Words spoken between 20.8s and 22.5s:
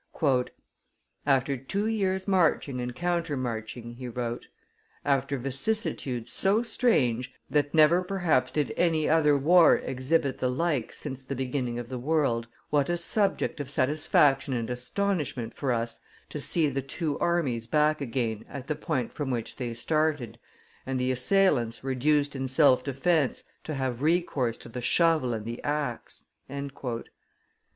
and the assailants reduced in